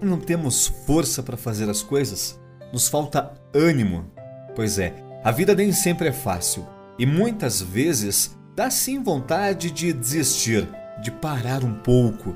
[0.00, 2.40] não temos força para fazer as coisas?
[2.72, 4.10] Nos falta ânimo?
[4.54, 6.66] Pois é, a vida nem sempre é fácil
[6.98, 10.68] e muitas vezes dá sim vontade de desistir,
[11.02, 12.34] de parar um pouco.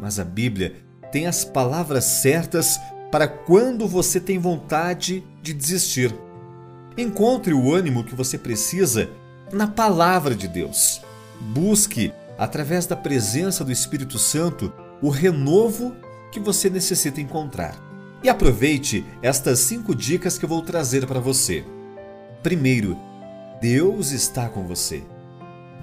[0.00, 0.76] Mas a Bíblia
[1.10, 2.78] tem as palavras certas
[3.10, 6.14] para quando você tem vontade de desistir.
[6.96, 9.08] Encontre o ânimo que você precisa
[9.52, 11.00] na palavra de Deus.
[11.40, 15.94] Busque, através da presença do Espírito Santo, o renovo
[16.30, 17.76] que você necessita encontrar.
[18.22, 21.64] E aproveite estas cinco dicas que eu vou trazer para você.
[22.42, 22.96] Primeiro,
[23.60, 25.02] Deus está com você.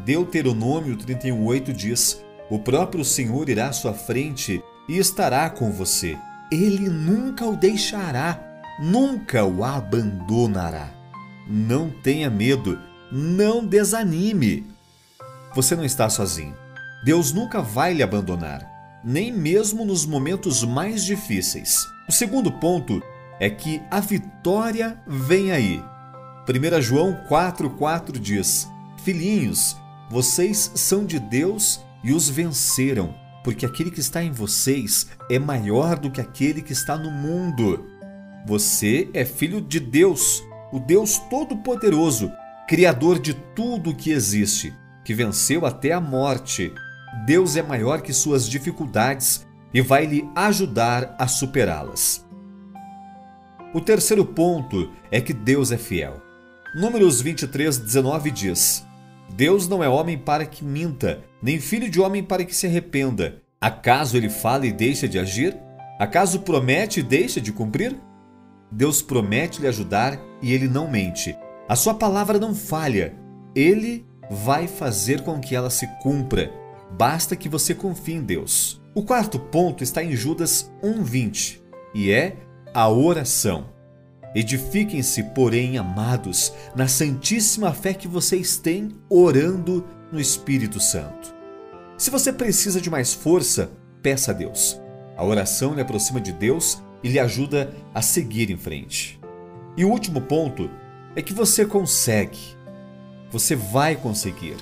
[0.05, 6.17] Deuteronômio 31:8 diz: O próprio Senhor irá à sua frente e estará com você.
[6.51, 8.39] Ele nunca o deixará,
[8.79, 10.89] nunca o abandonará.
[11.47, 12.79] Não tenha medo,
[13.11, 14.65] não desanime.
[15.53, 16.55] Você não está sozinho.
[17.03, 18.65] Deus nunca vai lhe abandonar,
[19.07, 21.87] nem mesmo nos momentos mais difíceis.
[22.09, 23.01] O segundo ponto
[23.39, 25.81] é que a vitória vem aí.
[26.45, 28.67] 1 João 4,4 diz:
[29.05, 29.77] Filhinhos,
[30.09, 35.97] vocês são de Deus e os venceram, porque aquele que está em vocês é maior
[35.97, 37.85] do que aquele que está no mundo.
[38.45, 42.29] Você é filho de Deus, o Deus Todo-Poderoso,
[42.67, 44.73] Criador de tudo o que existe,
[45.05, 46.73] que venceu até a morte.
[47.25, 52.25] Deus é maior que suas dificuldades e vai lhe ajudar a superá-las.
[53.73, 56.21] O terceiro ponto é que Deus é fiel.
[56.75, 58.85] Números 23, 19 diz:
[59.29, 63.41] Deus não é homem para que minta, nem filho de homem para que se arrependa.
[63.59, 65.57] Acaso ele fala e deixa de agir?
[65.99, 67.99] Acaso promete e deixa de cumprir?
[68.71, 71.35] Deus promete lhe ajudar e ele não mente.
[71.67, 73.15] A sua palavra não falha.
[73.55, 76.51] Ele vai fazer com que ela se cumpra.
[76.91, 78.81] Basta que você confie em Deus.
[78.95, 81.61] O quarto ponto está em Judas 1:20
[81.93, 82.37] e é
[82.73, 83.69] a oração.
[84.35, 91.33] Edifiquem-se, porém, amados, na santíssima fé que vocês têm, orando no Espírito Santo.
[91.97, 93.71] Se você precisa de mais força,
[94.01, 94.79] peça a Deus.
[95.15, 99.19] A oração lhe aproxima de Deus e lhe ajuda a seguir em frente.
[99.75, 100.69] E o último ponto
[101.15, 102.39] é que você consegue.
[103.31, 104.57] Você vai conseguir.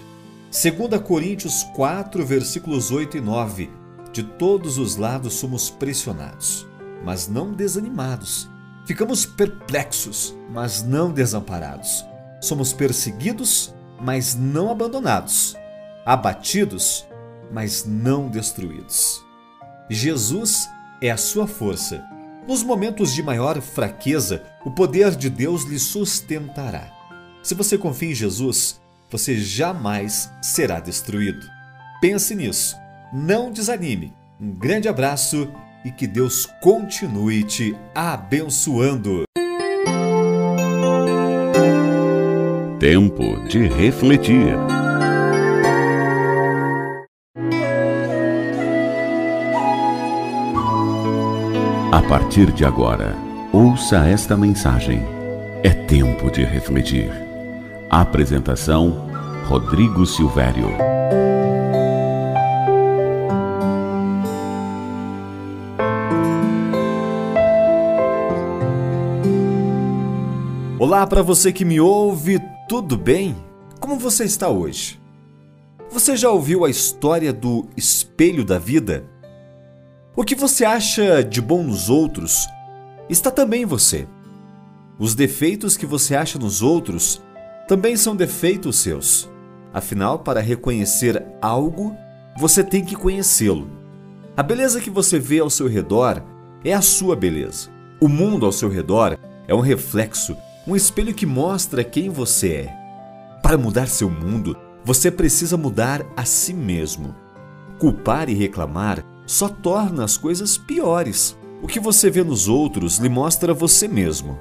[0.61, 3.69] 2 Coríntios 4, versículos 8 e 9.
[4.13, 6.65] De todos os lados somos pressionados,
[7.03, 8.49] mas não desanimados
[8.85, 12.05] Ficamos perplexos, mas não desamparados.
[12.39, 15.55] Somos perseguidos, mas não abandonados.
[16.05, 17.03] Abatidos,
[17.51, 19.23] mas não destruídos.
[19.89, 20.69] Jesus
[21.01, 22.03] é a sua força.
[22.47, 26.91] Nos momentos de maior fraqueza, o poder de Deus lhe sustentará.
[27.41, 28.79] Se você confia em Jesus,
[29.09, 31.45] você jamais será destruído.
[32.01, 32.75] Pense nisso.
[33.13, 34.13] Não desanime.
[34.39, 35.51] Um grande abraço
[35.85, 39.23] e que Deus continue te abençoando.
[42.79, 44.55] Tempo de refletir.
[51.91, 53.15] A partir de agora,
[53.53, 55.01] ouça esta mensagem.
[55.63, 57.24] É tempo de refletir.
[57.89, 59.07] Apresentação:
[59.47, 60.67] Rodrigo Silvério.
[70.79, 73.35] Olá para você que me ouve, tudo bem?
[73.79, 74.99] Como você está hoje?
[75.91, 79.05] Você já ouviu a história do espelho da vida?
[80.15, 82.47] O que você acha de bom nos outros
[83.07, 84.07] está também em você.
[84.97, 87.21] Os defeitos que você acha nos outros
[87.67, 89.29] também são defeitos seus.
[89.73, 91.95] Afinal, para reconhecer algo,
[92.37, 93.69] você tem que conhecê-lo.
[94.37, 96.21] A beleza que você vê ao seu redor
[96.63, 97.69] é a sua beleza.
[97.99, 99.17] O mundo ao seu redor
[99.47, 100.35] é um reflexo
[100.67, 102.77] um espelho que mostra quem você é.
[103.41, 107.15] Para mudar seu mundo, você precisa mudar a si mesmo.
[107.77, 111.37] Culpar e reclamar só torna as coisas piores.
[111.61, 114.39] O que você vê nos outros lhe mostra você mesmo.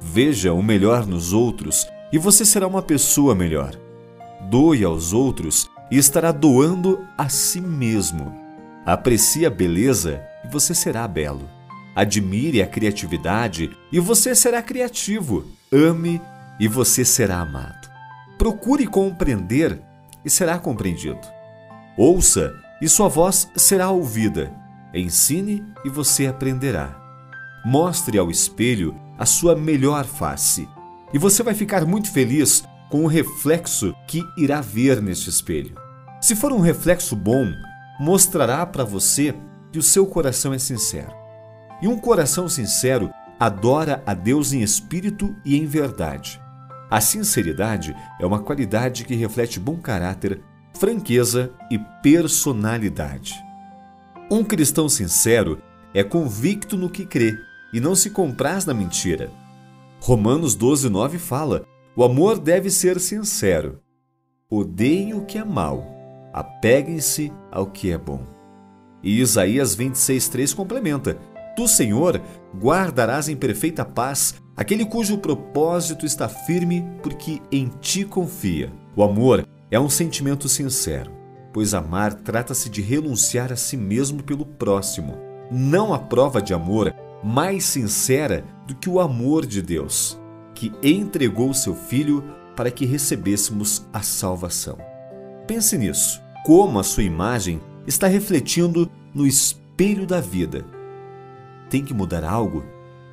[0.00, 3.74] Veja o melhor nos outros e você será uma pessoa melhor.
[4.50, 8.36] Doe aos outros e estará doando a si mesmo.
[8.84, 11.48] Aprecie a beleza e você será belo.
[11.94, 15.44] Admire a criatividade e você será criativo.
[15.72, 16.20] Ame
[16.60, 17.90] e você será amado.
[18.36, 19.80] Procure compreender
[20.24, 21.20] e será compreendido.
[21.96, 24.52] Ouça e sua voz será ouvida.
[24.92, 26.98] Ensine e você aprenderá.
[27.64, 30.68] Mostre ao espelho a sua melhor face
[31.12, 35.74] e você vai ficar muito feliz com o reflexo que irá ver neste espelho.
[36.20, 37.50] Se for um reflexo bom,
[37.98, 39.34] mostrará para você
[39.72, 41.12] que o seu coração é sincero.
[41.80, 43.10] E um coração sincero
[43.40, 46.40] adora a Deus em espírito e em verdade.
[46.90, 50.42] A sinceridade é uma qualidade que reflete bom caráter,
[50.74, 53.34] franqueza e personalidade.
[54.30, 55.60] Um cristão sincero
[55.94, 57.34] é convicto no que crê
[57.72, 59.30] e não se compraz na mentira.
[60.04, 61.64] Romanos 12, 9 fala:
[61.94, 63.78] o amor deve ser sincero.
[64.50, 65.86] Odeiem o que é mal,
[66.32, 68.26] apeguem-se ao que é bom.
[69.00, 71.16] E Isaías 26, 3 complementa:
[71.54, 72.20] Tu, Senhor,
[72.52, 78.72] guardarás em perfeita paz aquele cujo propósito está firme, porque em ti confia.
[78.96, 81.12] O amor é um sentimento sincero,
[81.52, 85.16] pois amar trata-se de renunciar a si mesmo pelo próximo.
[85.48, 90.18] Não há prova de amor mais sincera do que o amor de Deus,
[90.54, 92.24] que entregou seu Filho
[92.56, 94.78] para que recebêssemos a salvação.
[95.46, 100.64] Pense nisso, como a sua imagem está refletindo no espelho da vida
[101.72, 102.62] tem que mudar algo?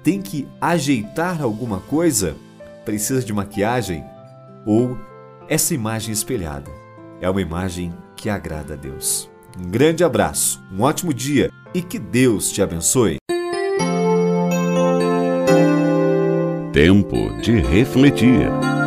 [0.04, 2.36] Tem que ajeitar alguma coisa?
[2.84, 4.04] Precisa de maquiagem?
[4.66, 4.98] Ou
[5.48, 6.70] essa imagem espelhada
[7.22, 9.30] é uma imagem que agrada a Deus?
[9.58, 13.16] Um grande abraço, um ótimo dia e que Deus te abençoe.
[16.80, 18.79] Tempo de refletir.